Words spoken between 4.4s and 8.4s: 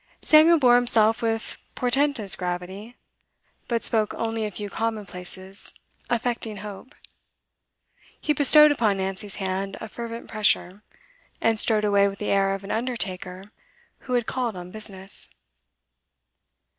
a few commonplaces, affecting hope; he